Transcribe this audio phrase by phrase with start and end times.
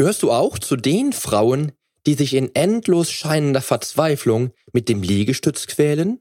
[0.00, 1.72] Gehörst du auch zu den Frauen,
[2.06, 6.20] die sich in endlos scheinender Verzweiflung mit dem Liegestütz quälen?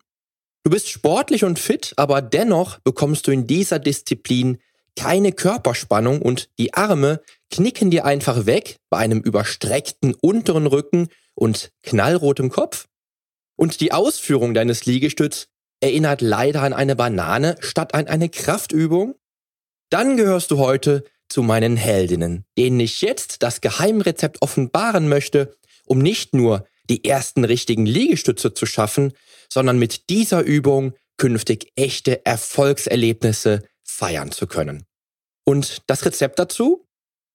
[0.65, 4.57] Du bist sportlich und fit, aber dennoch bekommst du in dieser Disziplin
[4.97, 7.21] keine Körperspannung und die Arme
[7.51, 12.89] knicken dir einfach weg bei einem überstreckten unteren Rücken und knallrotem Kopf?
[13.55, 15.47] Und die Ausführung deines Liegestütz
[15.79, 19.15] erinnert leider an eine Banane statt an eine Kraftübung?
[19.89, 25.99] Dann gehörst du heute zu meinen Heldinnen, denen ich jetzt das Geheimrezept offenbaren möchte, um
[25.99, 29.13] nicht nur die ersten richtigen Liegestütze zu schaffen,
[29.51, 34.85] sondern mit dieser Übung künftig echte Erfolgserlebnisse feiern zu können.
[35.45, 36.87] Und das Rezept dazu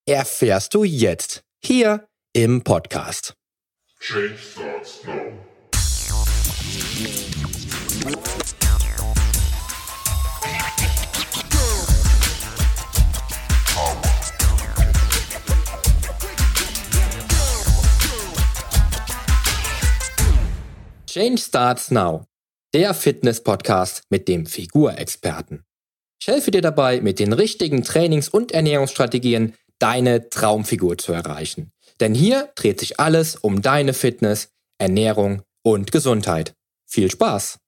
[0.06, 3.34] erfährst du jetzt hier im Podcast.
[4.00, 5.45] Change starts now.
[21.17, 22.25] Change Starts Now,
[22.75, 25.62] der Fitness-Podcast mit dem Figurexperten.
[26.20, 31.70] Ich helfe dir dabei, mit den richtigen Trainings- und Ernährungsstrategien deine Traumfigur zu erreichen.
[32.01, 34.48] Denn hier dreht sich alles um deine Fitness,
[34.79, 36.55] Ernährung und Gesundheit.
[36.85, 37.61] Viel Spaß!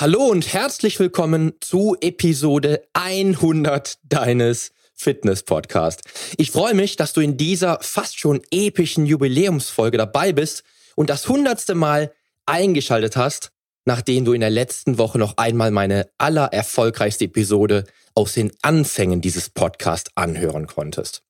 [0.00, 6.02] Hallo und herzlich willkommen zu Episode 100 deines Fitness-Podcast.
[6.36, 10.62] Ich freue mich, dass du in dieser fast schon epischen Jubiläumsfolge dabei bist
[10.94, 12.12] und das hundertste Mal
[12.46, 13.50] eingeschaltet hast,
[13.86, 17.84] nachdem du in der letzten Woche noch einmal meine allererfolgreichste Episode
[18.14, 21.22] aus den Anfängen dieses Podcasts anhören konntest.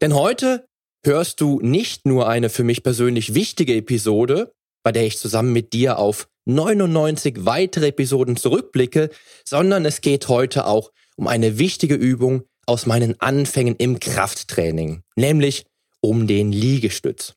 [0.00, 0.66] Denn heute
[1.04, 5.72] hörst du nicht nur eine für mich persönlich wichtige Episode, bei der ich zusammen mit
[5.72, 9.10] dir auf 99 weitere Episoden zurückblicke,
[9.44, 15.64] sondern es geht heute auch um eine wichtige Übung, aus meinen Anfängen im Krafttraining, nämlich
[16.00, 17.34] um den Liegestütz.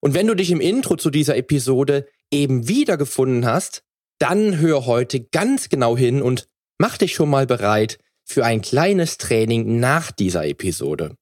[0.00, 3.82] Und wenn du dich im Intro zu dieser Episode eben wiedergefunden hast,
[4.18, 6.48] dann hör heute ganz genau hin und
[6.78, 11.14] mach dich schon mal bereit für ein kleines Training nach dieser Episode.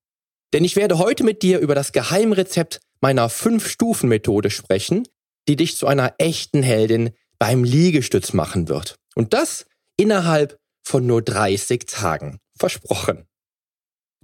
[0.52, 5.06] Denn ich werde heute mit dir über das Geheimrezept meiner 5-Stufen-Methode sprechen,
[5.48, 8.96] die dich zu einer echten Heldin beim Liegestütz machen wird.
[9.14, 9.66] Und das
[9.96, 12.38] innerhalb von nur 30 Tagen.
[12.56, 13.26] Versprochen.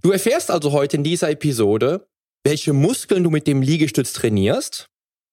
[0.00, 2.08] Du erfährst also heute in dieser Episode,
[2.44, 4.88] welche Muskeln du mit dem Liegestütz trainierst,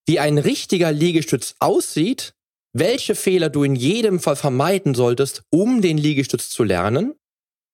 [0.08, 2.34] wie ein richtiger Liegestütz aussieht,
[2.74, 7.16] welche Fehler du in jedem Fall vermeiden solltest, um den Liegestütz zu lernen,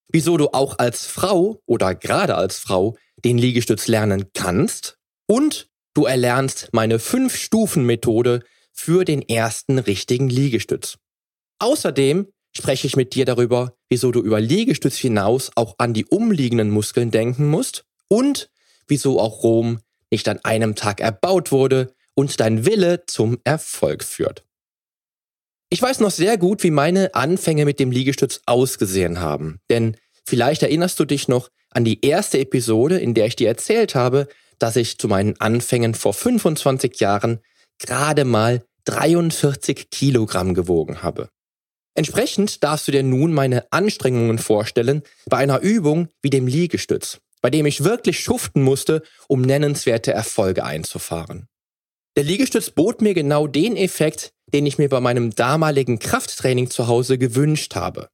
[0.07, 4.97] wieso du auch als Frau oder gerade als Frau den Liegestütz lernen kannst
[5.27, 10.97] und du erlernst meine 5-Stufen-Methode für den ersten richtigen Liegestütz.
[11.59, 16.69] Außerdem spreche ich mit dir darüber, wieso du über Liegestütz hinaus auch an die umliegenden
[16.69, 18.49] Muskeln denken musst und
[18.87, 19.79] wieso auch Rom
[20.09, 24.45] nicht an einem Tag erbaut wurde und dein Wille zum Erfolg führt.
[25.69, 30.63] Ich weiß noch sehr gut, wie meine Anfänge mit dem Liegestütz ausgesehen haben, denn vielleicht
[30.63, 34.27] erinnerst du dich noch an die erste Episode, in der ich dir erzählt habe,
[34.59, 37.39] dass ich zu meinen Anfängen vor 25 Jahren
[37.79, 41.29] gerade mal 43 Kilogramm gewogen habe.
[41.95, 47.49] Entsprechend darfst du dir nun meine Anstrengungen vorstellen bei einer Übung wie dem Liegestütz, bei
[47.49, 51.47] dem ich wirklich schuften musste, um nennenswerte Erfolge einzufahren.
[52.17, 56.87] Der Liegestütz bot mir genau den Effekt, den ich mir bei meinem damaligen Krafttraining zu
[56.87, 58.09] Hause gewünscht habe.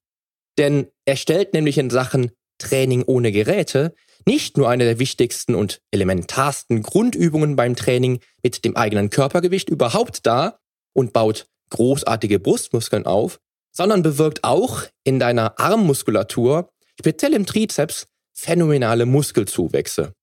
[0.58, 3.96] Denn er stellt nämlich in Sachen Training ohne Geräte
[4.28, 10.26] nicht nur eine der wichtigsten und elementarsten Grundübungen beim Training mit dem eigenen Körpergewicht überhaupt
[10.28, 10.60] dar
[10.94, 13.40] und baut großartige Brustmuskeln auf,
[13.72, 20.14] sondern bewirkt auch in deiner Armmuskulatur, speziell im Trizeps, phänomenale Muskelzuwächse.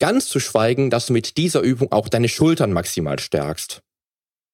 [0.00, 3.80] Ganz zu schweigen, dass du mit dieser Übung auch deine Schultern maximal stärkst.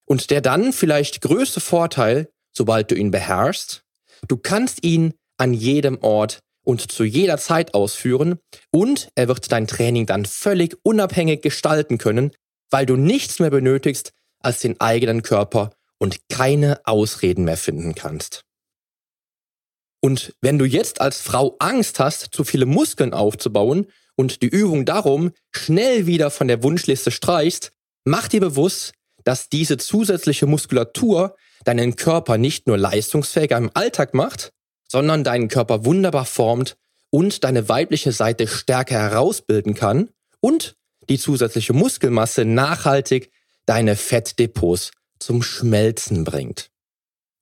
[0.06, 3.82] Und der dann vielleicht größte Vorteil, sobald du ihn beherrschst,
[4.28, 8.38] du kannst ihn an jedem Ort und zu jeder Zeit ausführen
[8.70, 12.32] und er wird dein Training dann völlig unabhängig gestalten können,
[12.70, 18.44] weil du nichts mehr benötigst als den eigenen Körper und keine Ausreden mehr finden kannst.
[20.00, 23.86] Und wenn du jetzt als Frau Angst hast, zu viele Muskeln aufzubauen
[24.16, 27.72] und die Übung darum schnell wieder von der Wunschliste streichst,
[28.04, 28.92] mach dir bewusst,
[29.24, 34.52] dass diese zusätzliche Muskulatur deinen Körper nicht nur leistungsfähiger im Alltag macht,
[34.86, 36.76] sondern deinen Körper wunderbar formt
[37.10, 40.10] und deine weibliche Seite stärker herausbilden kann
[40.40, 40.76] und
[41.08, 43.30] die zusätzliche Muskelmasse nachhaltig
[43.66, 44.90] deine Fettdepots
[45.24, 46.70] zum Schmelzen bringt.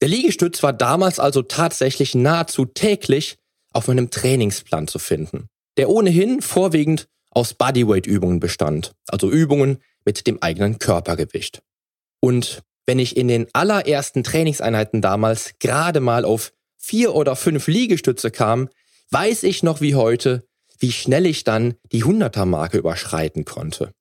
[0.01, 3.37] Der Liegestütz war damals also tatsächlich nahezu täglich
[3.73, 10.43] auf meinem Trainingsplan zu finden, der ohnehin vorwiegend aus Bodyweight-Übungen bestand, also Übungen mit dem
[10.43, 11.63] eigenen Körpergewicht.
[12.21, 18.31] Und wenn ich in den allerersten Trainingseinheiten damals gerade mal auf vier oder fünf Liegestütze
[18.31, 18.69] kam,
[19.11, 20.45] weiß ich noch wie heute,
[20.79, 23.93] wie schnell ich dann die 100er Marke überschreiten konnte.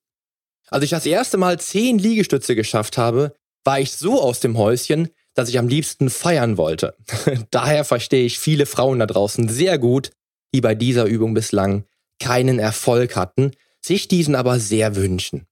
[0.68, 3.34] Als ich das erste Mal zehn Liegestütze geschafft habe,
[3.64, 6.96] war ich so aus dem Häuschen, dass ich am liebsten feiern wollte.
[7.50, 10.10] Daher verstehe ich viele Frauen da draußen sehr gut,
[10.54, 11.84] die bei dieser Übung bislang
[12.20, 15.46] keinen Erfolg hatten, sich diesen aber sehr wünschen.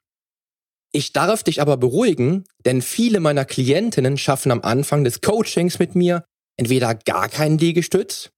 [0.92, 5.94] Ich darf dich aber beruhigen, denn viele meiner Klientinnen schaffen am Anfang des Coachings mit
[5.94, 6.24] mir
[6.56, 8.30] entweder gar keinen Liegestütz,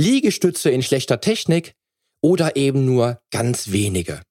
[0.00, 1.74] Liegestütze in schlechter Technik
[2.22, 4.22] oder eben nur ganz wenige.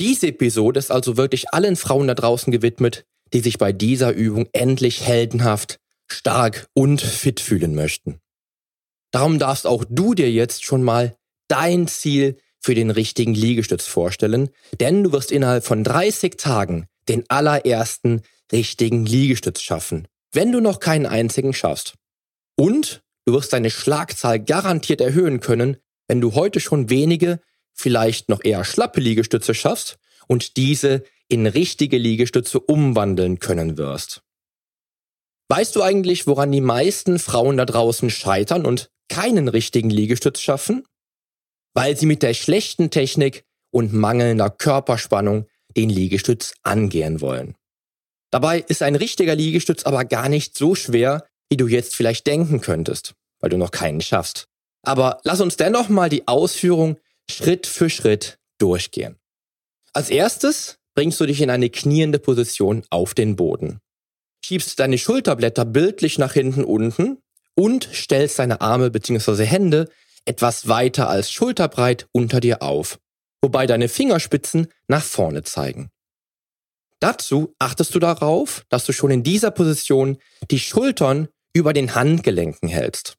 [0.00, 4.48] Diese Episode ist also wirklich allen Frauen da draußen gewidmet, die sich bei dieser Übung
[4.52, 8.20] endlich heldenhaft, stark und fit fühlen möchten.
[9.10, 11.16] Darum darfst auch du dir jetzt schon mal
[11.48, 14.50] dein Ziel für den richtigen Liegestütz vorstellen,
[14.80, 18.22] denn du wirst innerhalb von 30 Tagen den allerersten
[18.52, 21.94] richtigen Liegestütz schaffen, wenn du noch keinen einzigen schaffst.
[22.56, 25.76] Und du wirst deine Schlagzahl garantiert erhöhen können,
[26.08, 27.40] wenn du heute schon wenige,
[27.72, 34.22] vielleicht noch eher schlappe Liegestütze schaffst und diese in richtige Liegestütze umwandeln können wirst.
[35.48, 40.86] Weißt du eigentlich, woran die meisten Frauen da draußen scheitern und keinen richtigen Liegestütz schaffen?
[41.74, 47.56] Weil sie mit der schlechten Technik und mangelnder Körperspannung den Liegestütz angehen wollen.
[48.30, 52.60] Dabei ist ein richtiger Liegestütz aber gar nicht so schwer, wie du jetzt vielleicht denken
[52.60, 54.48] könntest, weil du noch keinen schaffst.
[54.82, 56.98] Aber lass uns dennoch mal die Ausführung
[57.30, 59.18] Schritt für Schritt durchgehen.
[59.92, 63.80] Als erstes bringst du dich in eine kniende Position auf den Boden.
[64.44, 67.18] Schiebst deine Schulterblätter bildlich nach hinten unten
[67.54, 69.44] und stellst deine Arme bzw.
[69.44, 69.88] Hände
[70.24, 72.98] etwas weiter als schulterbreit unter dir auf,
[73.42, 75.90] wobei deine Fingerspitzen nach vorne zeigen.
[77.00, 80.18] Dazu achtest du darauf, dass du schon in dieser Position
[80.50, 83.16] die Schultern über den Handgelenken hältst.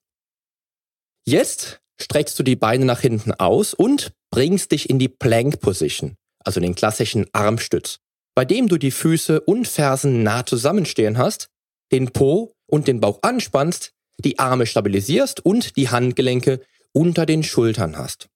[1.25, 6.17] Jetzt streckst du die Beine nach hinten aus und bringst dich in die Plank Position
[6.45, 7.99] also den klassischen Armstütz,
[8.35, 11.49] bei dem du die Füße und Fersen nah zusammenstehen hast,
[11.91, 16.61] den Po und den Bauch anspannst, die Arme stabilisierst und die Handgelenke
[16.93, 18.29] unter den Schultern hast.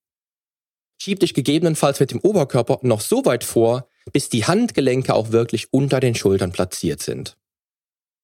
[1.00, 5.72] Schieb dich gegebenenfalls mit dem Oberkörper noch so weit vor, bis die Handgelenke auch wirklich
[5.72, 7.38] unter den Schultern platziert sind.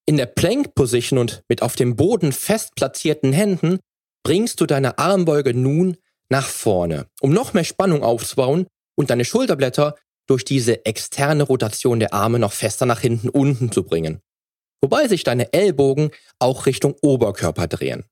[0.04, 3.78] In der Plank Position und mit auf dem Boden fest platzierten Händen
[4.22, 5.96] bringst du deine Armbeuge nun
[6.28, 8.66] nach vorne, um noch mehr Spannung aufzubauen
[8.96, 9.94] und deine Schulterblätter
[10.26, 14.20] durch diese externe Rotation der Arme noch fester nach hinten unten zu bringen.
[14.80, 18.04] Wobei sich deine Ellbogen auch Richtung Oberkörper drehen.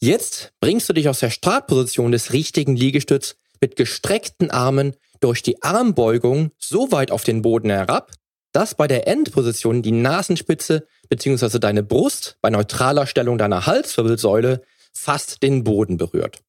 [0.00, 5.60] Jetzt bringst du dich aus der Startposition des richtigen Liegestütz mit gestreckten Armen durch die
[5.62, 8.12] Armbeugung so weit auf den Boden herab,
[8.52, 11.58] dass bei der Endposition die Nasenspitze bzw.
[11.58, 16.42] deine Brust bei neutraler Stellung deiner Halswirbelsäule fast den Boden berührt.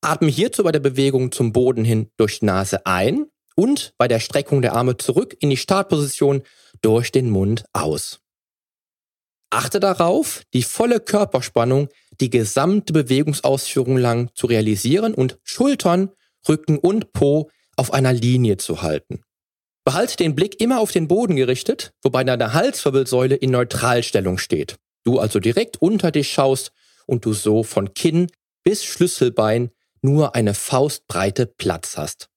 [0.00, 4.20] Atme hierzu bei der Bewegung zum Boden hin durch die Nase ein und bei der
[4.20, 6.42] Streckung der Arme zurück in die Startposition
[6.80, 8.20] durch den Mund aus.
[9.50, 11.88] Achte darauf, die volle Körperspannung
[12.20, 16.10] die gesamte Bewegungsausführung lang zu realisieren und Schultern,
[16.48, 19.22] Rücken und Po auf einer Linie zu halten.
[19.84, 24.76] Behalte den Blick immer auf den Boden gerichtet, wobei deine Halswirbelsäule in Neutralstellung steht.
[25.04, 26.72] Du also direkt unter dich schaust
[27.06, 28.26] und du so von Kinn
[28.64, 29.70] bis Schlüsselbein
[30.02, 32.28] nur eine Faustbreite Platz hast.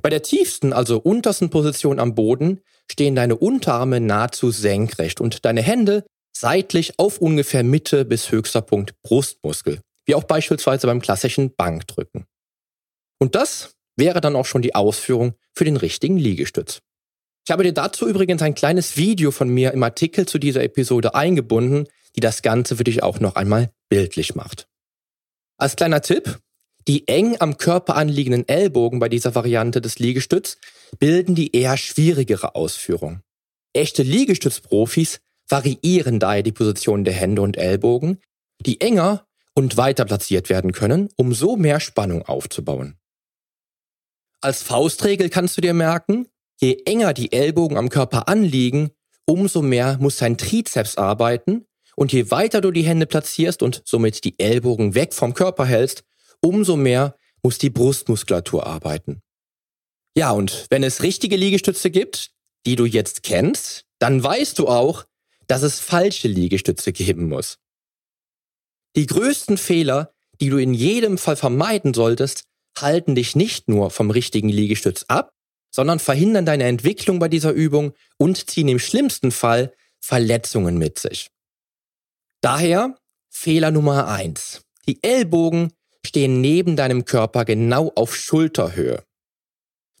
[0.00, 5.62] Bei der tiefsten, also untersten Position am Boden stehen deine Unterarme nahezu senkrecht und deine
[5.62, 6.04] Hände
[6.36, 12.26] seitlich auf ungefähr Mitte bis höchster Punkt Brustmuskel, wie auch beispielsweise beim klassischen Bankdrücken.
[13.18, 16.80] Und das wäre dann auch schon die Ausführung für den richtigen Liegestütz.
[17.44, 21.14] Ich habe dir dazu übrigens ein kleines Video von mir im Artikel zu dieser Episode
[21.14, 24.67] eingebunden, die das Ganze für dich auch noch einmal bildlich macht.
[25.58, 26.38] Als kleiner Tipp,
[26.86, 30.56] die eng am Körper anliegenden Ellbogen bei dieser Variante des Liegestütz
[31.00, 33.22] bilden die eher schwierigere Ausführung.
[33.72, 38.20] Echte Liegestützprofis variieren daher die Position der Hände und Ellbogen,
[38.64, 42.96] die enger und weiter platziert werden können, um so mehr Spannung aufzubauen.
[44.40, 46.28] Als Faustregel kannst du dir merken,
[46.60, 48.92] je enger die Ellbogen am Körper anliegen,
[49.26, 51.66] umso mehr muss dein Trizeps arbeiten
[51.98, 56.04] und je weiter du die Hände platzierst und somit die Ellbogen weg vom Körper hältst,
[56.40, 59.20] umso mehr muss die Brustmuskulatur arbeiten.
[60.16, 62.30] Ja, und wenn es richtige Liegestütze gibt,
[62.66, 65.06] die du jetzt kennst, dann weißt du auch,
[65.48, 67.58] dass es falsche Liegestütze geben muss.
[68.94, 72.44] Die größten Fehler, die du in jedem Fall vermeiden solltest,
[72.78, 75.32] halten dich nicht nur vom richtigen Liegestütz ab,
[75.72, 81.30] sondern verhindern deine Entwicklung bei dieser Übung und ziehen im schlimmsten Fall Verletzungen mit sich.
[82.40, 82.96] Daher
[83.28, 85.72] Fehler Nummer eins: Die Ellbogen
[86.06, 89.02] stehen neben deinem Körper genau auf Schulterhöhe.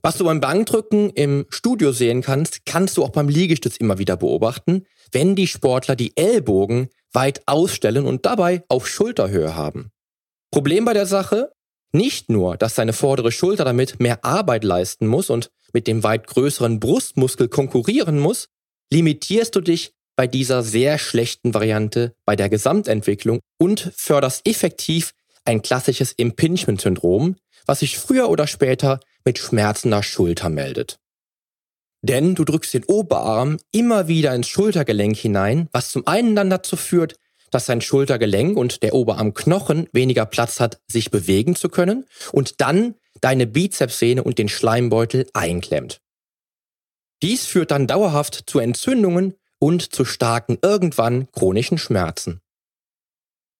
[0.02, 4.16] Was du beim Bankdrücken im Studio sehen kannst, kannst du auch beim Liegestütz immer wieder
[4.16, 9.90] beobachten, wenn die Sportler die Ellbogen weit ausstellen und dabei auf Schulterhöhe haben.
[10.52, 11.50] Problem bei der Sache?
[11.92, 16.26] Nicht nur, dass deine vordere Schulter damit mehr Arbeit leisten muss und mit dem weit
[16.26, 18.48] größeren Brustmuskel konkurrieren muss,
[18.92, 25.62] limitierst du dich bei dieser sehr schlechten Variante bei der Gesamtentwicklung und förderst effektiv ein
[25.62, 30.98] klassisches Impingement-Syndrom, was sich früher oder später mit schmerzender Schulter meldet.
[32.02, 36.74] Denn du drückst den Oberarm immer wieder ins Schultergelenk hinein, was zum einen dann dazu
[36.74, 37.14] führt,
[37.52, 42.96] dass dein Schultergelenk und der Oberarmknochen weniger Platz hat, sich bewegen zu können und dann
[43.20, 46.00] deine Bizepssehne und den Schleimbeutel einklemmt.
[47.22, 52.40] Dies führt dann dauerhaft zu Entzündungen und zu starken, irgendwann chronischen Schmerzen.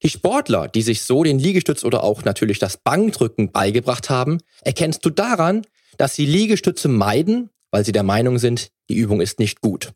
[0.03, 5.05] Die Sportler, die sich so den Liegestütz oder auch natürlich das Bankdrücken beigebracht haben, erkennst
[5.05, 5.63] du daran,
[5.97, 9.93] dass sie Liegestütze meiden, weil sie der Meinung sind, die Übung ist nicht gut.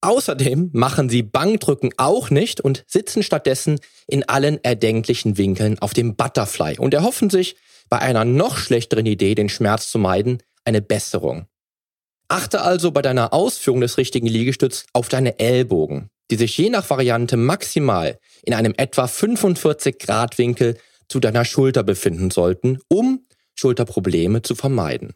[0.00, 6.16] Außerdem machen sie Bankdrücken auch nicht und sitzen stattdessen in allen erdenklichen Winkeln auf dem
[6.16, 7.56] Butterfly und erhoffen sich,
[7.88, 11.46] bei einer noch schlechteren Idee, den Schmerz zu meiden, eine Besserung.
[12.34, 16.90] Achte also bei deiner Ausführung des richtigen Liegestütz auf deine Ellbogen, die sich je nach
[16.90, 20.76] Variante maximal in einem etwa 45 Grad Winkel
[21.08, 23.24] zu deiner Schulter befinden sollten, um
[23.54, 25.14] Schulterprobleme zu vermeiden.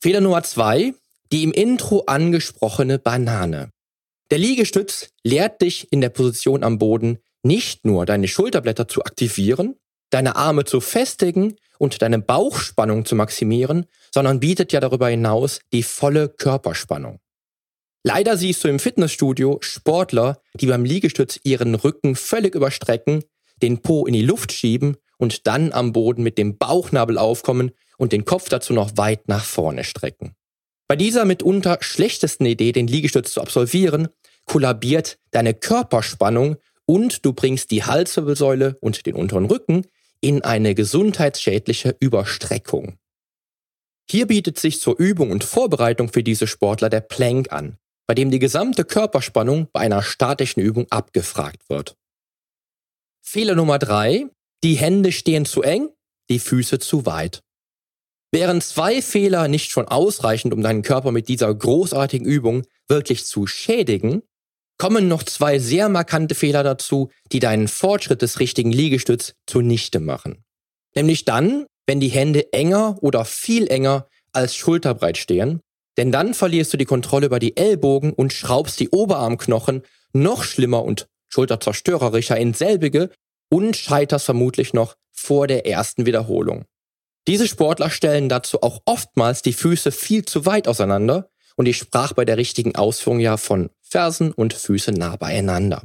[0.00, 0.94] Fehler Nummer zwei,
[1.32, 3.68] die im Intro angesprochene Banane.
[4.30, 9.76] Der Liegestütz lehrt dich in der Position am Boden nicht nur deine Schulterblätter zu aktivieren,
[10.08, 15.82] deine Arme zu festigen und deine Bauchspannung zu maximieren, sondern bietet ja darüber hinaus die
[15.82, 17.20] volle Körperspannung.
[18.02, 23.24] Leider siehst du im Fitnessstudio Sportler, die beim Liegestütz ihren Rücken völlig überstrecken,
[23.62, 28.12] den Po in die Luft schieben und dann am Boden mit dem Bauchnabel aufkommen und
[28.12, 30.36] den Kopf dazu noch weit nach vorne strecken.
[30.88, 34.08] Bei dieser mitunter schlechtesten Idee, den Liegestütz zu absolvieren,
[34.44, 39.82] kollabiert deine Körperspannung und du bringst die Halswirbelsäule und den unteren Rücken
[40.20, 42.98] in eine gesundheitsschädliche Überstreckung.
[44.08, 48.30] Hier bietet sich zur Übung und Vorbereitung für diese Sportler der Plank an, bei dem
[48.30, 51.96] die gesamte Körperspannung bei einer statischen Übung abgefragt wird.
[53.20, 54.26] Fehler Nummer drei:
[54.62, 55.88] Die Hände stehen zu eng,
[56.30, 57.42] die Füße zu weit.
[58.32, 63.46] Wären zwei Fehler nicht schon ausreichend, um deinen Körper mit dieser großartigen Übung wirklich zu
[63.46, 64.22] schädigen,
[64.78, 70.44] kommen noch zwei sehr markante Fehler dazu, die deinen Fortschritt des richtigen Liegestütz zunichte machen.
[70.94, 75.60] Nämlich dann, wenn die Hände enger oder viel enger als schulterbreit stehen,
[75.96, 80.84] denn dann verlierst du die Kontrolle über die Ellbogen und schraubst die Oberarmknochen noch schlimmer
[80.84, 83.10] und schulterzerstörerischer in selbige
[83.50, 86.64] und scheiterst vermutlich noch vor der ersten Wiederholung.
[87.26, 92.12] Diese Sportler stellen dazu auch oftmals die Füße viel zu weit auseinander und ich sprach
[92.12, 95.82] bei der richtigen Ausführung ja von Fersen und Füße nah beieinander.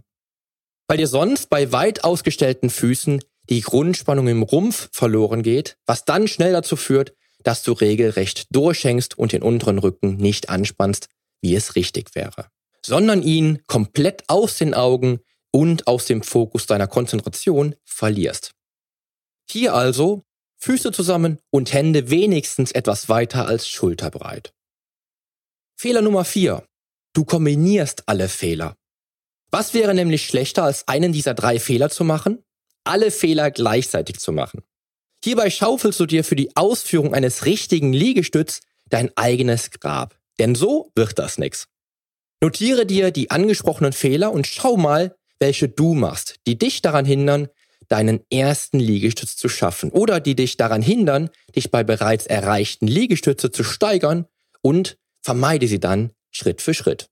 [0.87, 6.27] Weil dir sonst bei weit ausgestellten Füßen die Grundspannung im Rumpf verloren geht, was dann
[6.27, 11.07] schnell dazu führt, dass du regelrecht durchhängst und den unteren Rücken nicht anspannst,
[11.41, 12.47] wie es richtig wäre,
[12.85, 15.19] sondern ihn komplett aus den Augen
[15.51, 18.53] und aus dem Fokus deiner Konzentration verlierst.
[19.49, 20.23] Hier also
[20.57, 24.53] Füße zusammen und Hände wenigstens etwas weiter als schulterbreit.
[25.75, 26.63] Fehler Nummer vier:
[27.13, 28.77] Du kombinierst alle Fehler.
[29.49, 32.43] Was wäre nämlich schlechter, als einen dieser drei Fehler zu machen?
[32.85, 34.61] Alle Fehler gleichzeitig zu machen.
[35.23, 40.17] Hierbei schaufelst du dir für die Ausführung eines richtigen Liegestütz dein eigenes Grab.
[40.39, 41.67] Denn so wird das nix.
[42.41, 47.49] Notiere dir die angesprochenen Fehler und schau mal, welche du machst, die dich daran hindern,
[47.87, 53.51] deinen ersten Liegestütz zu schaffen oder die dich daran hindern, dich bei bereits erreichten Liegestütze
[53.51, 54.27] zu steigern
[54.61, 57.07] und vermeide sie dann Schritt für Schritt.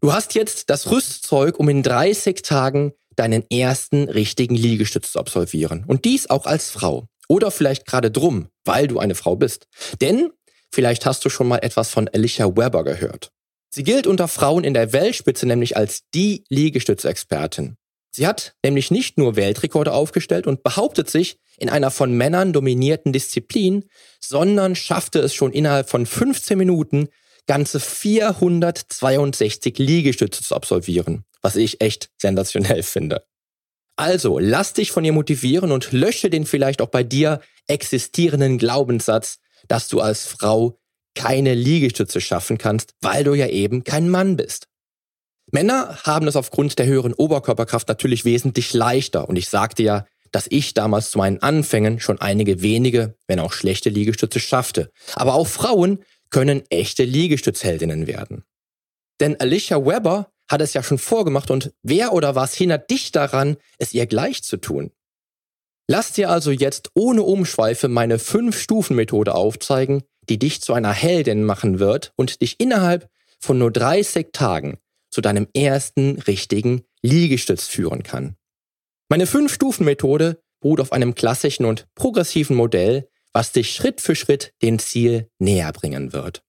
[0.00, 5.84] Du hast jetzt das Rüstzeug, um in 30 Tagen deinen ersten richtigen Liegestütz zu absolvieren.
[5.86, 7.06] Und dies auch als Frau.
[7.28, 9.66] Oder vielleicht gerade drum, weil du eine Frau bist.
[10.00, 10.30] Denn
[10.72, 13.30] vielleicht hast du schon mal etwas von Alicia Weber gehört.
[13.72, 17.76] Sie gilt unter Frauen in der Weltspitze nämlich als die Liegestützexpertin.
[18.10, 23.12] Sie hat nämlich nicht nur Weltrekorde aufgestellt und behauptet sich in einer von Männern dominierten
[23.12, 23.84] Disziplin,
[24.18, 27.08] sondern schaffte es schon innerhalb von 15 Minuten
[27.46, 33.24] ganze 462 Liegestütze zu absolvieren, was ich echt sensationell finde.
[33.96, 39.38] Also lass dich von ihr motivieren und lösche den vielleicht auch bei dir existierenden Glaubenssatz,
[39.68, 40.78] dass du als Frau
[41.14, 44.68] keine Liegestütze schaffen kannst, weil du ja eben kein Mann bist.
[45.52, 50.46] Männer haben es aufgrund der höheren Oberkörperkraft natürlich wesentlich leichter und ich sagte ja, dass
[50.48, 54.90] ich damals zu meinen Anfängen schon einige wenige, wenn auch schlechte Liegestütze schaffte.
[55.14, 58.44] Aber auch Frauen können echte Liegestützheldinnen werden.
[59.20, 63.56] Denn Alicia Weber hat es ja schon vorgemacht und wer oder was hindert dich daran,
[63.78, 64.90] es ihr gleich zu tun?
[65.88, 71.78] Lass dir also jetzt ohne Umschweife meine 5-Stufen-Methode aufzeigen, die dich zu einer Heldin machen
[71.78, 73.10] wird und dich innerhalb
[73.40, 74.78] von nur 30 Tagen
[75.10, 78.36] zu deinem ersten richtigen Liegestütz führen kann.
[79.08, 84.78] Meine 5-Stufen-Methode beruht auf einem klassischen und progressiven Modell, was dich Schritt für Schritt dem
[84.78, 86.42] Ziel näher bringen wird.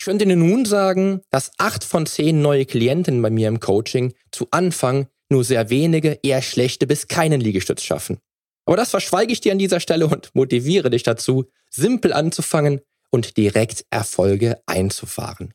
[0.00, 4.14] Ich könnte Ihnen nun sagen, dass acht von zehn neue Klientinnen bei mir im Coaching
[4.30, 8.18] zu Anfang nur sehr wenige, eher schlechte bis keinen Liegestütz schaffen.
[8.64, 13.36] Aber das verschweige ich dir an dieser Stelle und motiviere dich dazu, simpel anzufangen und
[13.36, 15.52] direkt Erfolge einzufahren.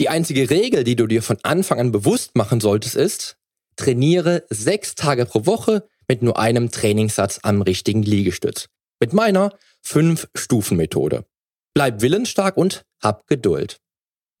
[0.00, 3.36] Die einzige Regel, die du dir von Anfang an bewusst machen solltest, ist,
[3.76, 8.68] trainiere sechs Tage pro Woche mit nur einem Trainingssatz am richtigen Liegestütz.
[9.00, 11.24] Mit meiner Fünf-Stufen-Methode.
[11.74, 13.80] Bleib willensstark und hab Geduld.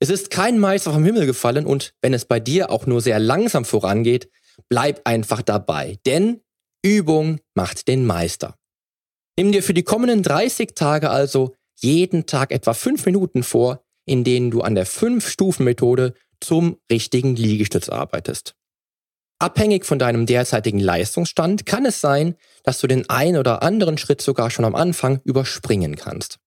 [0.00, 3.18] Es ist kein Meister vom Himmel gefallen und wenn es bei dir auch nur sehr
[3.18, 4.30] langsam vorangeht,
[4.68, 6.40] bleib einfach dabei, denn
[6.82, 8.56] Übung macht den Meister.
[9.38, 14.24] Nimm dir für die kommenden 30 Tage also jeden Tag etwa fünf Minuten vor, in
[14.24, 18.54] denen du an der Fünf-Stufen-Methode zum richtigen Liegestütz arbeitest.
[19.40, 24.20] Abhängig von deinem derzeitigen Leistungsstand kann es sein, dass du den einen oder anderen Schritt
[24.20, 26.38] sogar schon am Anfang überspringen kannst.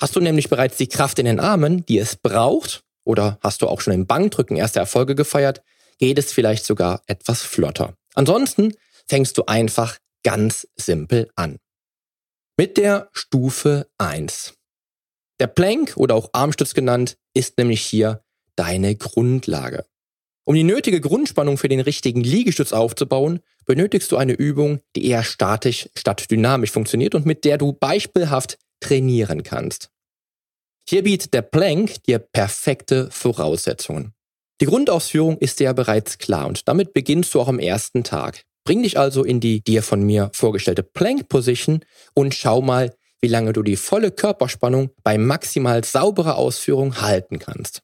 [0.00, 3.68] Hast du nämlich bereits die Kraft in den Armen, die es braucht, oder hast du
[3.68, 5.62] auch schon im Bankdrücken erste Erfolge gefeiert,
[5.98, 7.94] geht es vielleicht sogar etwas flotter.
[8.14, 8.74] Ansonsten
[9.06, 11.58] fängst du einfach ganz simpel an.
[12.56, 14.54] Mit der Stufe 1.
[15.38, 18.24] Der Plank oder auch Armstütz genannt ist nämlich hier
[18.56, 19.84] deine Grundlage.
[20.46, 25.22] Um die nötige Grundspannung für den richtigen Liegestütz aufzubauen, benötigst du eine Übung, die eher
[25.22, 29.88] statisch statt dynamisch funktioniert und mit der du beispielhaft trainieren kannst.
[30.86, 34.12] Hier bietet der Plank dir perfekte Voraussetzungen.
[34.60, 38.44] Die Grundausführung ist dir ja bereits klar und damit beginnst du auch am ersten Tag.
[38.64, 41.80] Bring dich also in die dir von mir vorgestellte Plank Position
[42.14, 47.82] und schau mal, wie lange du die volle Körperspannung bei maximal sauberer Ausführung halten kannst.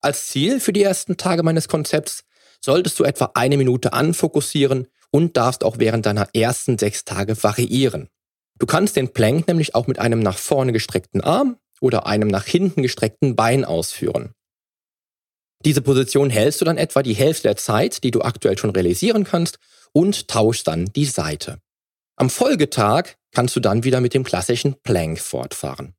[0.00, 2.24] Als Ziel für die ersten Tage meines Konzepts
[2.64, 8.08] solltest du etwa eine Minute anfokussieren und darfst auch während deiner ersten sechs Tage variieren.
[8.58, 12.44] Du kannst den Plank nämlich auch mit einem nach vorne gestreckten Arm oder einem nach
[12.44, 14.32] hinten gestreckten Bein ausführen.
[15.64, 19.24] Diese Position hältst du dann etwa die Hälfte der Zeit, die du aktuell schon realisieren
[19.24, 19.58] kannst,
[19.92, 21.58] und tauschst dann die Seite.
[22.16, 25.94] Am Folgetag kannst du dann wieder mit dem klassischen Plank fortfahren.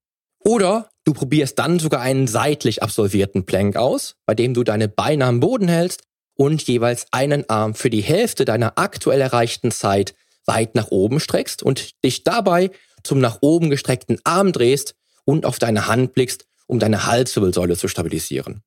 [0.48, 5.26] Oder du probierst dann sogar einen seitlich absolvierten Plank aus, bei dem du deine Beine
[5.26, 6.04] am Boden hältst
[6.36, 11.64] und jeweils einen Arm für die Hälfte deiner aktuell erreichten Zeit weit nach oben streckst
[11.64, 12.72] und dich dabei
[13.04, 17.90] zum nach oben gestreckten Arm drehst und auf deine Hand blickst, um deine Halswirbelsäule zu
[17.90, 18.64] stabilisieren.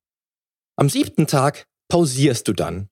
[0.77, 2.90] Am siebten Tag pausierst du dann.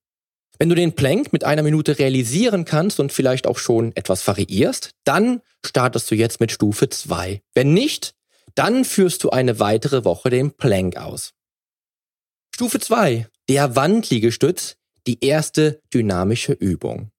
[0.58, 4.92] Wenn du den Plank mit einer Minute realisieren kannst und vielleicht auch schon etwas variierst,
[5.04, 7.42] dann startest du jetzt mit Stufe 2.
[7.52, 8.14] Wenn nicht,
[8.54, 11.32] dann führst du eine weitere Woche den Plank aus.
[12.54, 17.10] Stufe 2, der Wandliegestütz, die erste dynamische Übung.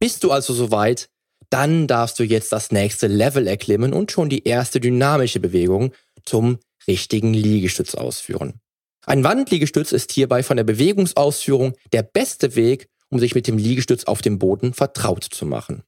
[0.00, 1.08] Bist du also soweit,
[1.50, 5.92] dann darfst du jetzt das nächste Level erklimmen und schon die erste dynamische Bewegung
[6.24, 8.60] zum richtigen Liegestütz ausführen.
[9.06, 14.04] Ein Wandliegestütz ist hierbei von der Bewegungsausführung der beste Weg, um sich mit dem Liegestütz
[14.04, 15.82] auf dem Boden vertraut zu machen.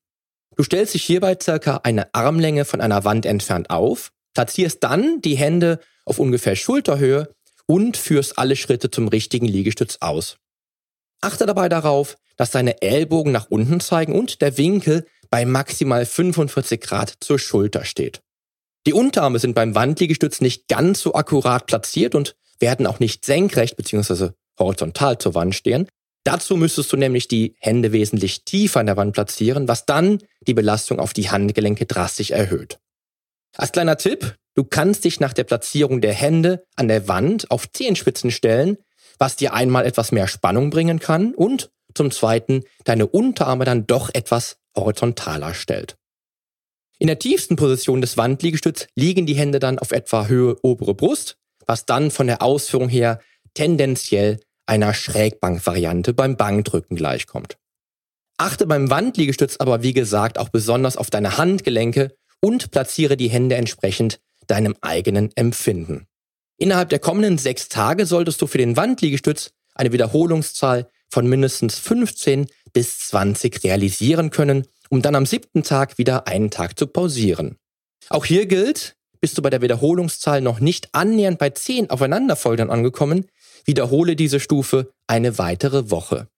[0.56, 5.36] Du stellst dich hierbei circa eine Armlänge von einer Wand entfernt auf, platzierst dann die
[5.36, 7.34] Hände auf ungefähr Schulterhöhe
[7.66, 10.38] und führst alle Schritte zum richtigen Liegestütz aus.
[11.20, 16.80] Achte dabei darauf, dass deine Ellbogen nach unten zeigen und der Winkel bei maximal 45
[16.80, 18.22] Grad zur Schulter steht.
[18.86, 23.76] Die Unterarme sind beim Wandliegestütz nicht ganz so akkurat platziert und werden auch nicht senkrecht
[23.76, 24.30] bzw.
[24.58, 25.86] horizontal zur Wand stehen.
[26.24, 30.54] Dazu müsstest du nämlich die Hände wesentlich tiefer an der Wand platzieren, was dann die
[30.54, 32.78] Belastung auf die Handgelenke drastisch erhöht.
[33.56, 37.70] Als kleiner Tipp, du kannst dich nach der Platzierung der Hände an der Wand auf
[37.70, 38.78] Zehenspitzen stellen,
[39.18, 44.10] was dir einmal etwas mehr Spannung bringen kann und zum Zweiten deine Unterarme dann doch
[44.12, 45.96] etwas horizontaler stellt.
[46.98, 51.38] In der tiefsten Position des Wandliegestütz liegen die Hände dann auf etwa Höhe obere Brust,
[51.66, 53.20] was dann von der Ausführung her
[53.54, 57.56] tendenziell einer Schrägbankvariante beim Bankdrücken gleichkommt.
[58.36, 63.56] Achte beim Wandliegestütz aber wie gesagt auch besonders auf deine Handgelenke und platziere die Hände
[63.56, 66.06] entsprechend deinem eigenen Empfinden.
[66.56, 72.46] Innerhalb der kommenden sechs Tage solltest du für den Wandliegestütz eine Wiederholungszahl von mindestens 15
[72.72, 77.56] bis 20 realisieren können, um dann am siebten Tag wieder einen Tag zu pausieren.
[78.08, 83.26] Auch hier gilt, bist du bei der Wiederholungszahl noch nicht annähernd bei 10 aufeinanderfolgern angekommen,
[83.64, 86.28] wiederhole diese Stufe eine weitere Woche.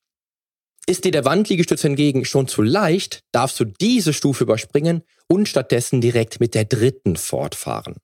[0.87, 6.01] Ist dir der Wandliegestütz hingegen schon zu leicht, darfst du diese Stufe überspringen und stattdessen
[6.01, 7.97] direkt mit der dritten fortfahren.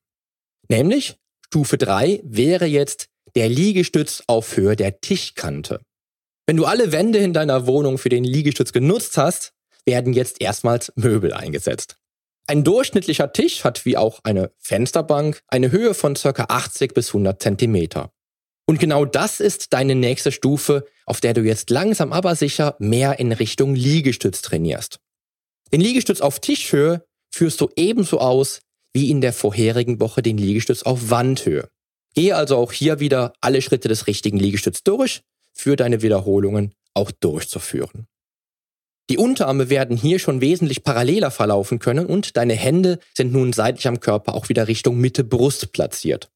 [0.69, 5.81] Nämlich Stufe 3 wäre jetzt der Liegestütz auf Höhe der Tischkante.
[6.47, 9.53] Wenn du alle Wände in deiner Wohnung für den Liegestütz genutzt hast,
[9.85, 11.97] werden jetzt erstmals Möbel eingesetzt.
[12.47, 16.47] Ein durchschnittlicher Tisch hat wie auch eine Fensterbank eine Höhe von ca.
[16.49, 18.11] 80 bis 100 Zentimeter.
[18.67, 23.19] Und genau das ist deine nächste Stufe, auf der du jetzt langsam aber sicher mehr
[23.19, 24.99] in Richtung Liegestütz trainierst.
[25.73, 28.61] Den Liegestütz auf Tischhöhe führst du ebenso aus
[28.93, 31.69] wie in der vorherigen Woche den Liegestütz auf Wandhöhe.
[32.15, 37.11] Gehe also auch hier wieder alle Schritte des richtigen Liegestütz durch, für deine Wiederholungen auch
[37.11, 38.07] durchzuführen.
[39.11, 43.89] Die Unterarme werden hier schon wesentlich paralleler verlaufen können und deine Hände sind nun seitlich
[43.89, 46.31] am Körper auch wieder Richtung Mitte Brust platziert.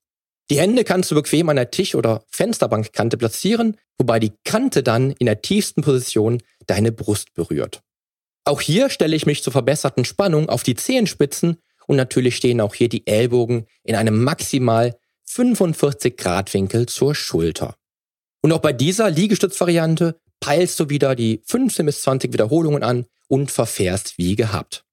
[0.51, 5.13] Die Hände kannst du bequem an der Tisch- oder Fensterbankkante platzieren, wobei die Kante dann
[5.13, 7.83] in der tiefsten Position deine Brust berührt.
[8.45, 12.75] Auch hier stelle ich mich zur verbesserten Spannung auf die Zehenspitzen und natürlich stehen auch
[12.75, 17.77] hier die Ellbogen in einem maximal 45 Grad Winkel zur Schulter.
[18.43, 23.51] Und auch bei dieser Liegestützvariante peilst du wieder die 15 bis 20 Wiederholungen an und
[23.51, 24.85] verfährst wie gehabt.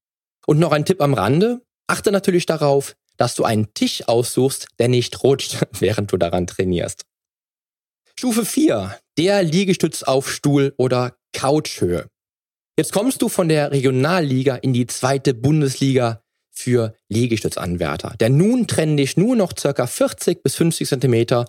[0.45, 4.87] Und noch ein Tipp am Rande, achte natürlich darauf, dass du einen Tisch aussuchst, der
[4.87, 7.05] nicht rutscht, während du daran trainierst.
[8.17, 12.07] Stufe 4, der Liegestütz auf Stuhl oder Couchhöhe.
[12.77, 18.15] Jetzt kommst du von der Regionalliga in die zweite Bundesliga für Liegestützanwärter.
[18.19, 21.45] Denn nun trennen dich nur noch circa 40 bis 50 Zentimeter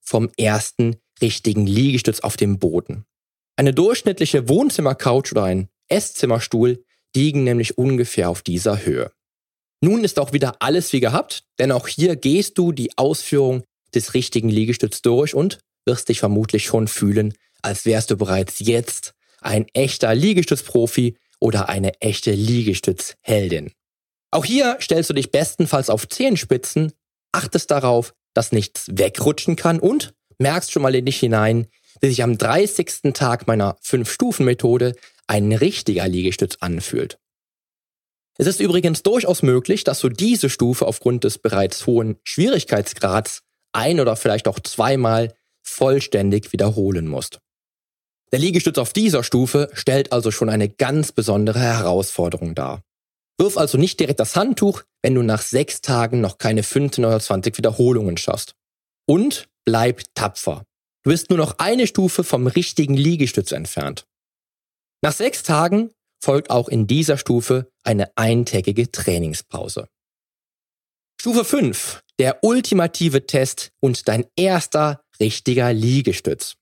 [0.00, 3.06] vom ersten richtigen Liegestütz auf dem Boden.
[3.56, 6.84] Eine durchschnittliche Wohnzimmercouch oder ein Esszimmerstuhl
[7.14, 9.10] liegen nämlich ungefähr auf dieser Höhe.
[9.84, 14.14] Nun ist auch wieder alles wie gehabt, denn auch hier gehst du die Ausführung des
[14.14, 19.66] richtigen Liegestütz durch und wirst dich vermutlich schon fühlen, als wärst du bereits jetzt ein
[19.74, 23.72] echter Liegestützprofi oder eine echte Liegestützheldin.
[24.30, 26.92] Auch hier stellst du dich bestenfalls auf Zehenspitzen,
[27.32, 31.66] achtest darauf, dass nichts wegrutschen kann und merkst schon mal in dich hinein,
[32.00, 33.12] wie sich am 30.
[33.12, 34.94] Tag meiner 5-Stufen-Methode
[35.26, 37.18] ein richtiger Liegestütz anfühlt.
[38.36, 43.42] Es ist übrigens durchaus möglich, dass du diese Stufe aufgrund des bereits hohen Schwierigkeitsgrads
[43.72, 47.38] ein oder vielleicht auch zweimal vollständig wiederholen musst.
[48.32, 52.82] Der Liegestütz auf dieser Stufe stellt also schon eine ganz besondere Herausforderung dar.
[53.38, 57.20] Wirf also nicht direkt das Handtuch, wenn du nach sechs Tagen noch keine 15 oder
[57.20, 58.54] 20 Wiederholungen schaffst.
[59.06, 60.64] Und bleib tapfer.
[61.02, 64.06] Du bist nur noch eine Stufe vom richtigen Liegestütz entfernt.
[65.02, 65.90] Nach sechs Tagen
[66.24, 69.88] folgt auch in dieser Stufe eine eintägige Trainingspause.
[71.20, 72.02] Stufe 5.
[72.18, 76.54] Der ultimative Test und dein erster richtiger Liegestütz.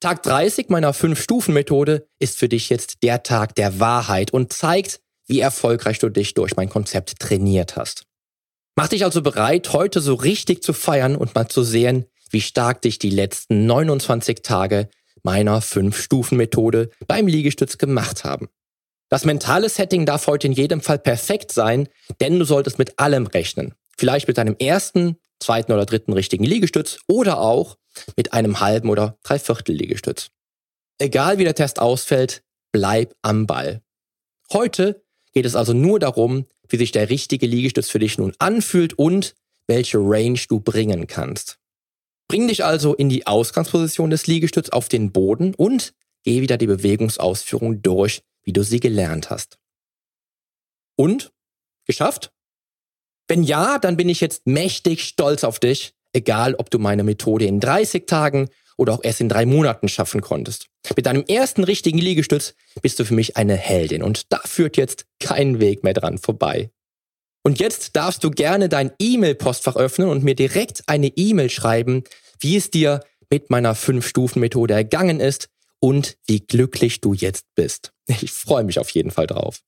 [0.00, 5.40] Tag 30 meiner 5-Stufen-Methode ist für dich jetzt der Tag der Wahrheit und zeigt, wie
[5.40, 8.04] erfolgreich du dich durch mein Konzept trainiert hast.
[8.76, 12.82] Mach dich also bereit, heute so richtig zu feiern und mal zu sehen, wie stark
[12.82, 14.88] dich die letzten 29 Tage
[15.22, 18.48] meiner 5-Stufen-Methode beim Liegestütz gemacht haben.
[19.08, 21.88] Das mentale Setting darf heute in jedem Fall perfekt sein,
[22.20, 23.74] denn du solltest mit allem rechnen.
[23.96, 27.76] Vielleicht mit deinem ersten, zweiten oder dritten richtigen Liegestütz oder auch
[28.16, 30.28] mit einem halben oder dreiviertel Liegestütz.
[30.98, 32.42] Egal wie der Test ausfällt,
[32.72, 33.82] bleib am Ball.
[34.52, 38.98] Heute geht es also nur darum, wie sich der richtige Liegestütz für dich nun anfühlt
[38.98, 39.34] und
[39.66, 41.58] welche Range du bringen kannst.
[42.28, 45.94] Bring dich also in die Ausgangsposition des Liegestütz auf den Boden und
[46.24, 49.58] geh wieder die Bewegungsausführung durch, wie du sie gelernt hast.
[50.96, 51.32] Und?
[51.86, 52.32] Geschafft?
[53.28, 57.44] Wenn ja, dann bin ich jetzt mächtig stolz auf dich, egal ob du meine Methode
[57.44, 60.68] in 30 Tagen oder auch erst in drei Monaten schaffen konntest.
[60.96, 65.04] Mit deinem ersten richtigen Liegestütz bist du für mich eine Heldin und da führt jetzt
[65.20, 66.70] kein Weg mehr dran vorbei.
[67.44, 72.02] Und jetzt darfst du gerne dein E-Mail-Postfach öffnen und mir direkt eine E-Mail schreiben,
[72.40, 77.92] wie es dir mit meiner 5-Stufen-Methode ergangen ist und wie glücklich du jetzt bist.
[78.06, 79.60] Ich freue mich auf jeden Fall drauf.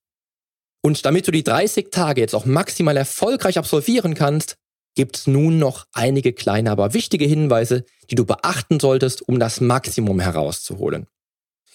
[0.83, 4.57] Und damit du die 30 Tage jetzt auch maximal erfolgreich absolvieren kannst,
[4.95, 10.21] gibt's nun noch einige kleine, aber wichtige Hinweise, die du beachten solltest, um das Maximum
[10.21, 11.07] herauszuholen.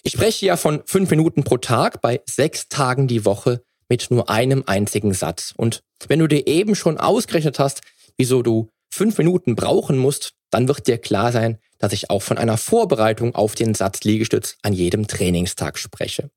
[0.02, 4.28] Ich spreche ja von fünf Minuten pro Tag bei sechs Tagen die Woche mit nur
[4.28, 5.54] einem einzigen Satz.
[5.56, 7.82] Und wenn du dir eben schon ausgerechnet hast,
[8.16, 12.38] wieso du fünf Minuten brauchen musst, dann wird dir klar sein, dass ich auch von
[12.38, 16.30] einer Vorbereitung auf den Satz Liegestütz an jedem Trainingstag spreche.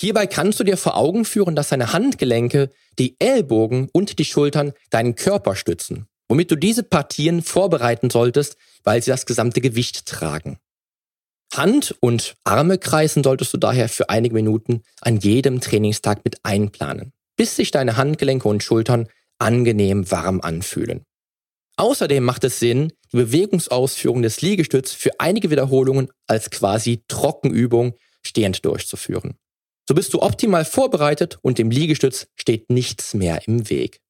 [0.00, 4.72] Hierbei kannst du dir vor Augen führen, dass deine Handgelenke, die Ellbogen und die Schultern
[4.90, 10.58] deinen Körper stützen, womit du diese Partien vorbereiten solltest, weil sie das gesamte Gewicht tragen.
[11.54, 17.12] Hand und Arme kreisen solltest du daher für einige Minuten an jedem Trainingstag mit einplanen,
[17.36, 21.04] bis sich deine Handgelenke und Schultern angenehm warm anfühlen.
[21.76, 28.64] Außerdem macht es Sinn, die Bewegungsausführung des Liegestütz für einige Wiederholungen als quasi Trockenübung stehend
[28.64, 29.38] durchzuführen.
[29.88, 34.00] So bist du optimal vorbereitet und dem Liegestütz steht nichts mehr im Weg.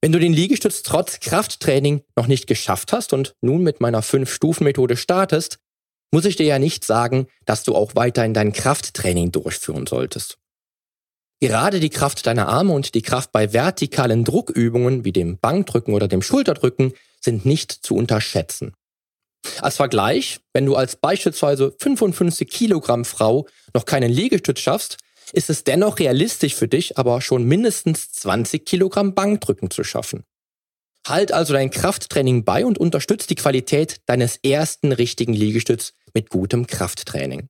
[0.00, 4.96] Wenn du den Liegestütz trotz Krafttraining noch nicht geschafft hast und nun mit meiner 5-Stufen-Methode
[4.96, 5.58] startest,
[6.12, 10.38] muss ich dir ja nicht sagen, dass du auch weiterhin dein Krafttraining durchführen solltest.
[11.42, 16.06] Gerade die Kraft deiner Arme und die Kraft bei vertikalen Druckübungen wie dem Bankdrücken oder
[16.06, 18.74] dem Schulterdrücken sind nicht zu unterschätzen.
[19.60, 24.98] Als Vergleich, wenn du als beispielsweise 55 Kilogramm Frau noch keinen Liegestütz schaffst,
[25.32, 30.22] ist es dennoch realistisch für dich, aber schon mindestens 20 Kilogramm Bankdrücken zu schaffen.
[31.08, 36.68] Halt also dein Krafttraining bei und unterstützt die Qualität deines ersten richtigen Liegestütz mit gutem
[36.68, 37.48] Krafttraining.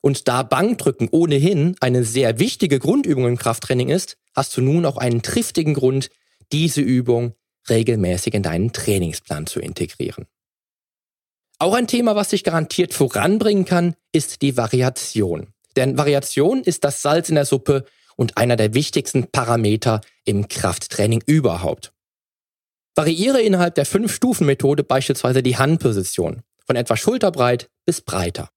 [0.00, 4.96] Und da Bankdrücken ohnehin eine sehr wichtige Grundübung im Krafttraining ist, hast du nun auch
[4.96, 6.10] einen triftigen Grund,
[6.52, 7.34] diese Übung
[7.68, 10.26] regelmäßig in deinen Trainingsplan zu integrieren.
[11.58, 15.48] Auch ein Thema, was dich garantiert voranbringen kann, ist die Variation.
[15.74, 21.22] Denn Variation ist das Salz in der Suppe und einer der wichtigsten Parameter im Krafttraining
[21.26, 21.92] überhaupt.
[22.94, 28.50] Variiere innerhalb der Fünf-Stufen-Methode beispielsweise die Handposition von etwa schulterbreit bis breiter.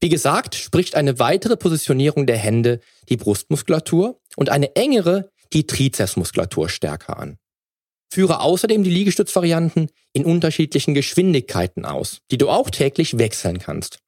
[0.00, 6.68] Wie gesagt, spricht eine weitere Positionierung der Hände die Brustmuskulatur und eine engere die Trizepsmuskulatur
[6.68, 7.38] stärker an.
[8.12, 13.98] Führe außerdem die Liegestützvarianten in unterschiedlichen Geschwindigkeiten aus, die du auch täglich wechseln kannst.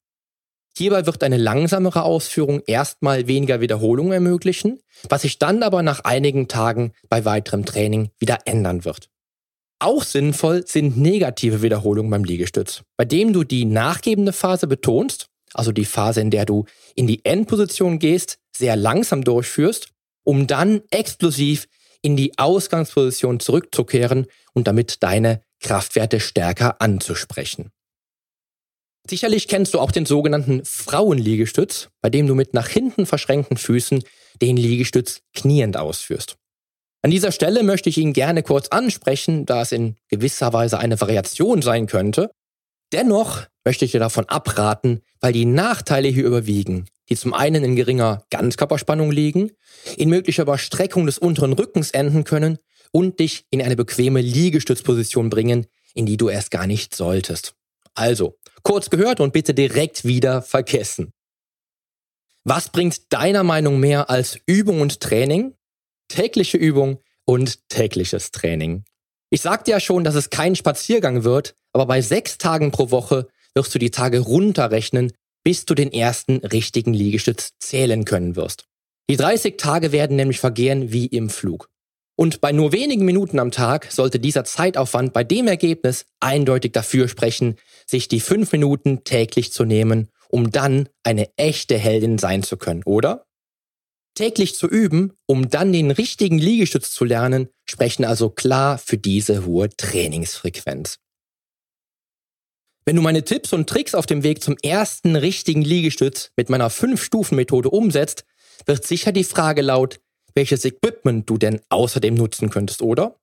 [0.76, 6.46] Hierbei wird eine langsamere Ausführung erstmal weniger Wiederholungen ermöglichen, was sich dann aber nach einigen
[6.46, 9.08] Tagen bei weiterem Training wieder ändern wird.
[9.80, 15.72] Auch sinnvoll sind negative Wiederholungen beim Liegestütz, bei dem du die nachgebende Phase betonst also
[15.72, 19.88] die Phase, in der du in die Endposition gehst, sehr langsam durchführst,
[20.24, 21.68] um dann explosiv
[22.02, 27.70] in die Ausgangsposition zurückzukehren und damit deine Kraftwerte stärker anzusprechen.
[29.08, 34.04] Sicherlich kennst du auch den sogenannten Frauenliegestütz, bei dem du mit nach hinten verschränkten Füßen
[34.42, 36.36] den Liegestütz kniend ausführst.
[37.02, 41.00] An dieser Stelle möchte ich ihn gerne kurz ansprechen, da es in gewisser Weise eine
[41.00, 42.30] Variation sein könnte.
[42.92, 47.76] Dennoch möchte ich dir davon abraten, weil die Nachteile hier überwiegen, die zum einen in
[47.76, 49.50] geringer Ganzkörperspannung liegen,
[49.98, 52.56] in möglicher Überstreckung des unteren Rückens enden können
[52.92, 57.56] und dich in eine bequeme Liegestützposition bringen, in die du erst gar nicht solltest.
[57.94, 61.12] Also, kurz gehört und bitte direkt wieder vergessen.
[62.44, 65.52] Was bringt deiner Meinung mehr als Übung und Training?
[66.08, 68.84] Tägliche Übung und tägliches Training.
[69.28, 73.28] Ich sagte ja schon, dass es kein Spaziergang wird, aber bei sechs Tagen pro Woche
[73.58, 78.66] wirst du die Tage runterrechnen, bis du den ersten richtigen Liegestütz zählen können wirst.
[79.10, 81.68] Die 30 Tage werden nämlich vergehen wie im Flug.
[82.16, 87.08] Und bei nur wenigen Minuten am Tag sollte dieser Zeitaufwand bei dem Ergebnis eindeutig dafür
[87.08, 92.58] sprechen, sich die fünf Minuten täglich zu nehmen, um dann eine echte Heldin sein zu
[92.58, 93.26] können, oder?
[94.14, 99.44] Täglich zu üben, um dann den richtigen Liegestütz zu lernen, sprechen also klar für diese
[99.44, 100.98] hohe Trainingsfrequenz.
[102.88, 106.70] Wenn du meine Tipps und Tricks auf dem Weg zum ersten richtigen Liegestütz mit meiner
[106.70, 108.24] 5-Stufen-Methode umsetzt,
[108.64, 110.00] wird sicher die Frage laut,
[110.34, 113.20] welches Equipment du denn außerdem nutzen könntest, oder?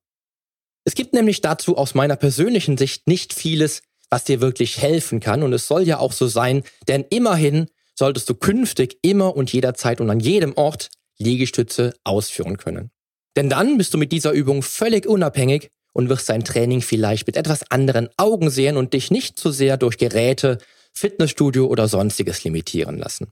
[0.84, 5.41] Es gibt nämlich dazu aus meiner persönlichen Sicht nicht vieles, was dir wirklich helfen kann
[5.41, 9.99] und es soll ja auch so sein, denn immerhin solltest du künftig immer und jederzeit
[9.99, 12.91] und an jedem Ort Liegestütze ausführen können.
[13.36, 17.38] Denn dann bist du mit dieser Übung völlig unabhängig und wirst dein Training vielleicht mit
[17.38, 20.58] etwas anderen Augen sehen und dich nicht zu sehr durch Geräte,
[20.94, 23.32] Fitnessstudio oder sonstiges limitieren lassen.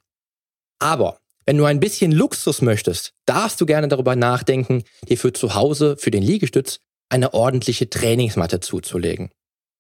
[0.80, 5.56] Aber wenn du ein bisschen Luxus möchtest, darfst du gerne darüber nachdenken, dir für zu
[5.56, 9.30] Hause, für den Liegestütz, eine ordentliche Trainingsmatte zuzulegen.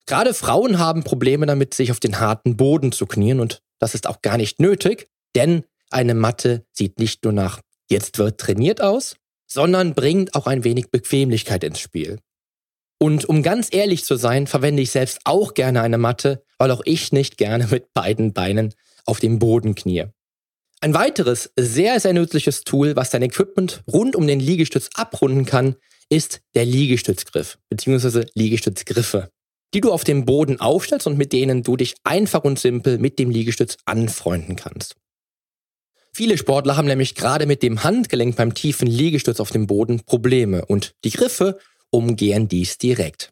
[0.05, 4.07] Gerade Frauen haben Probleme damit, sich auf den harten Boden zu knien und das ist
[4.07, 9.15] auch gar nicht nötig, denn eine Matte sieht nicht nur nach jetzt wird trainiert aus,
[9.47, 12.19] sondern bringt auch ein wenig Bequemlichkeit ins Spiel.
[12.99, 16.81] Und um ganz ehrlich zu sein, verwende ich selbst auch gerne eine Matte, weil auch
[16.85, 18.73] ich nicht gerne mit beiden Beinen
[19.05, 20.05] auf dem Boden knie.
[20.81, 25.75] Ein weiteres sehr, sehr nützliches Tool, was dein Equipment rund um den Liegestütz abrunden kann,
[26.09, 28.25] ist der Liegestützgriff bzw.
[28.35, 29.29] Liegestützgriffe,
[29.73, 33.17] die du auf dem Boden aufstellst und mit denen du dich einfach und simpel mit
[33.17, 34.95] dem Liegestütz anfreunden kannst.
[36.15, 40.63] Viele Sportler haben nämlich gerade mit dem Handgelenk beim tiefen Liegestütz auf dem Boden Probleme
[40.65, 41.57] und die Griffe
[41.93, 43.29] umgehen dies direkt.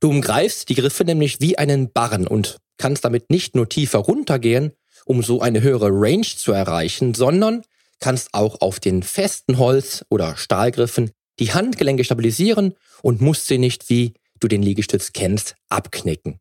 [0.00, 4.72] Du umgreifst die Griffe nämlich wie einen Barren und kannst damit nicht nur tiefer runtergehen,
[5.04, 7.62] um so eine höhere Range zu erreichen, sondern
[8.00, 13.90] kannst auch auf den festen Holz- oder Stahlgriffen die Handgelenke stabilisieren und musst sie nicht,
[13.90, 16.38] wie du den Liegestütz kennst, abknicken.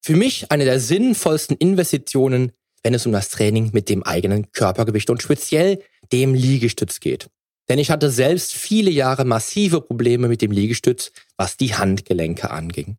[0.00, 5.10] Für mich eine der sinnvollsten Investitionen, wenn es um das Training mit dem eigenen Körpergewicht
[5.10, 7.28] und speziell dem Liegestütz geht.
[7.68, 12.96] Denn ich hatte selbst viele Jahre massive Probleme mit dem Liegestütz, was die Handgelenke anging.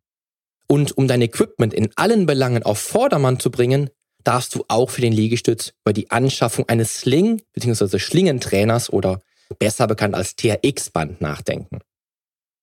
[0.68, 3.90] Und um dein Equipment in allen Belangen auf Vordermann zu bringen,
[4.22, 7.98] darfst du auch für den Liegestütz über die Anschaffung eines Sling- bzw.
[7.98, 9.20] Schlingentrainers oder
[9.58, 11.80] besser bekannt als TRX-Band nachdenken.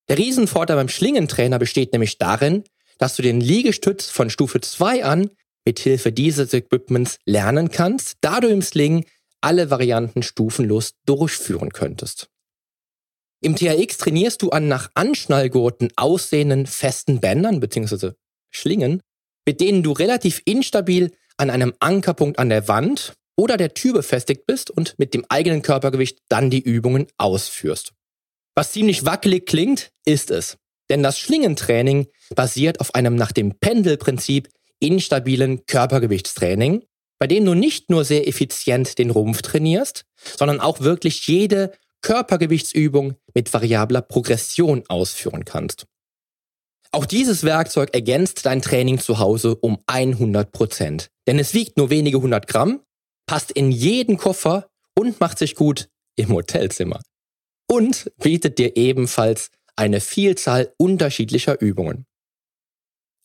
[0.07, 2.63] Der Riesenvorteil beim Schlingentrainer besteht nämlich darin,
[2.97, 5.29] dass du den Liegestütz von Stufe 2 an
[5.65, 9.05] mit Hilfe dieses Equipments lernen kannst, da du im Sling
[9.41, 12.29] alle Varianten stufenlos durchführen könntest.
[13.41, 18.11] Im TRX trainierst du an nach Anschnallgurten aussehenden festen Bändern bzw.
[18.49, 19.01] Schlingen,
[19.45, 24.47] mit denen du relativ instabil an einem Ankerpunkt an der Wand oder der Tür befestigt
[24.47, 27.93] bist und mit dem eigenen Körpergewicht dann die Übungen ausführst.
[28.55, 30.57] Was ziemlich wackelig klingt, ist es.
[30.89, 36.83] Denn das Schlingentraining basiert auf einem nach dem Pendelprinzip instabilen Körpergewichtstraining,
[37.19, 40.05] bei dem du nicht nur sehr effizient den Rumpf trainierst,
[40.37, 45.85] sondern auch wirklich jede Körpergewichtsübung mit variabler Progression ausführen kannst.
[46.91, 51.09] Auch dieses Werkzeug ergänzt dein Training zu Hause um 100 Prozent.
[51.27, 52.81] Denn es wiegt nur wenige hundert Gramm,
[53.25, 57.01] passt in jeden Koffer und macht sich gut im Hotelzimmer.
[57.69, 62.05] Und bietet dir ebenfalls eine Vielzahl unterschiedlicher Übungen.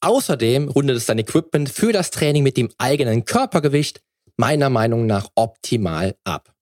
[0.02, 4.02] Außerdem rundet es dein Equipment für das Training mit dem eigenen Körpergewicht
[4.36, 6.52] meiner Meinung nach optimal ab.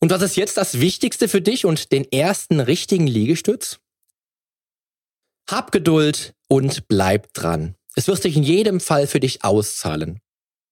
[0.00, 3.80] Und was ist jetzt das Wichtigste für dich und den ersten richtigen Liegestütz?
[5.48, 7.74] Hab Geduld und bleib dran.
[7.96, 10.20] Es wird sich in jedem Fall für dich auszahlen.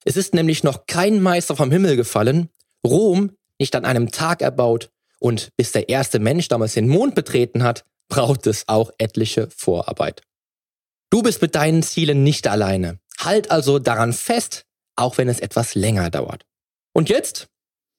[0.05, 2.49] Es ist nämlich noch kein Meister vom Himmel gefallen,
[2.87, 7.63] Rom nicht an einem Tag erbaut und bis der erste Mensch damals den Mond betreten
[7.63, 10.23] hat, braucht es auch etliche Vorarbeit.
[11.13, 12.99] Du bist mit deinen Zielen nicht alleine.
[13.19, 14.65] Halt also daran fest,
[14.97, 16.47] auch wenn es etwas länger dauert.
[16.95, 17.49] Und jetzt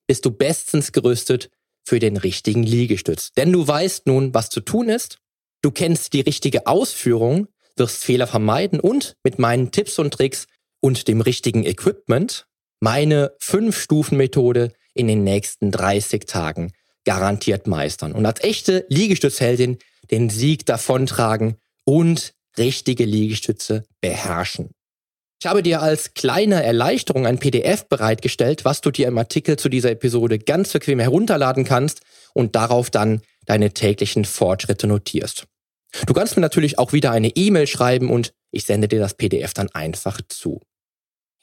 [0.07, 1.51] bist du bestens gerüstet
[1.85, 3.31] für den richtigen Liegestütz.
[3.33, 5.19] Denn du weißt nun, was zu tun ist,
[5.61, 10.47] du kennst die richtige Ausführung, wirst Fehler vermeiden und mit meinen Tipps und Tricks
[10.79, 12.47] und dem richtigen Equipment
[12.79, 16.73] meine 5-Stufen-Methode in den nächsten 30 Tagen
[17.05, 19.77] garantiert meistern und als echte Liegestützheldin
[20.09, 24.71] den Sieg davontragen und richtige Liegestütze beherrschen.
[25.41, 29.67] Ich habe dir als kleine Erleichterung ein PDF bereitgestellt, was du dir im Artikel zu
[29.67, 31.99] dieser Episode ganz bequem herunterladen kannst
[32.33, 35.45] und darauf dann deine täglichen Fortschritte notierst.
[36.07, 39.53] Du kannst mir natürlich auch wieder eine E-Mail schreiben und ich sende dir das PDF
[39.53, 40.61] dann einfach zu.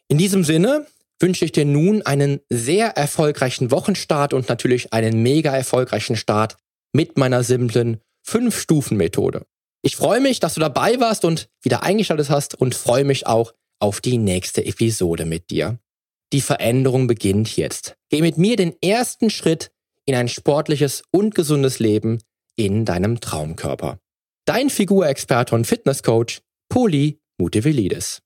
[0.09, 0.87] In diesem Sinne
[1.21, 6.57] wünsche ich dir nun einen sehr erfolgreichen Wochenstart und natürlich einen mega erfolgreichen Start
[6.93, 9.45] mit meiner simplen 5-Stufen-Methode.
[9.83, 13.55] Ich freue mich, dass du dabei warst und wieder eingeschaltet hast und freue mich auch
[13.79, 15.79] auf die nächste Episode mit dir.
[16.33, 17.97] Die Veränderung beginnt jetzt.
[18.11, 19.73] Geh mit mir den ersten Schritt
[20.05, 22.19] in ein sportliches und gesundes Leben
[22.57, 23.99] in deinem Traumkörper.
[24.45, 28.21] Dein Figurexperte und Fitnesscoach, Poli Mutevelidis.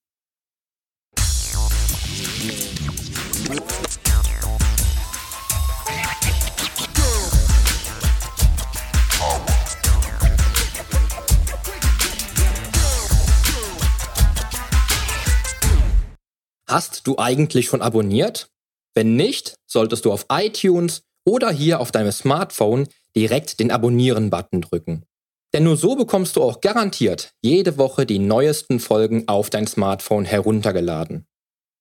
[16.75, 18.49] Hast du eigentlich schon abonniert?
[18.97, 25.05] Wenn nicht, solltest du auf iTunes oder hier auf deinem Smartphone direkt den Abonnieren-Button drücken.
[25.53, 30.25] Denn nur so bekommst du auch garantiert jede Woche die neuesten Folgen auf dein Smartphone
[30.25, 31.29] heruntergeladen.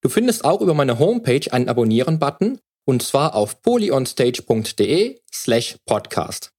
[0.00, 6.50] Du findest auch über meine Homepage einen Abonnieren-Button und zwar auf polyonstage.de slash podcast.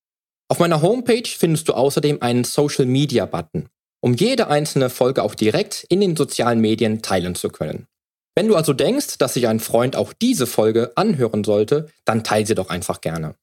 [0.49, 3.69] Auf meiner Homepage findest du außerdem einen Social Media Button,
[4.01, 7.87] um jede einzelne Folge auch direkt in den sozialen Medien teilen zu können.
[8.35, 12.45] Wenn du also denkst, dass sich ein Freund auch diese Folge anhören sollte, dann teile
[12.45, 13.35] sie doch einfach gerne.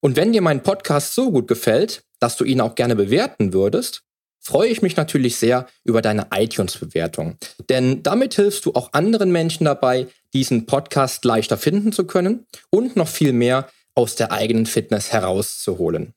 [0.00, 4.02] Und wenn dir mein Podcast so gut gefällt, dass du ihn auch gerne bewerten würdest,
[4.40, 7.36] freue ich mich natürlich sehr über deine iTunes-Bewertung.
[7.68, 12.96] Denn damit hilfst du auch anderen Menschen dabei, diesen Podcast leichter finden zu können und
[12.96, 16.14] noch viel mehr aus der eigenen Fitness herauszuholen.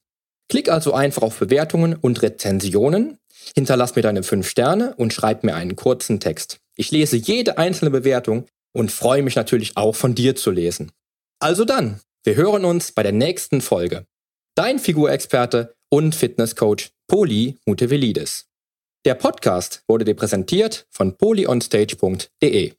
[0.49, 3.17] Klick also einfach auf Bewertungen und Rezensionen,
[3.55, 6.59] hinterlass mir deine 5 Sterne und schreib mir einen kurzen Text.
[6.77, 10.91] Ich lese jede einzelne Bewertung und freue mich natürlich auch von dir zu lesen.
[11.39, 14.05] Also dann, wir hören uns bei der nächsten Folge.
[14.55, 18.47] Dein Figurexperte und Fitnesscoach Poli Mutevelidis.
[19.05, 22.73] Der Podcast wurde dir präsentiert von polyonstage.de.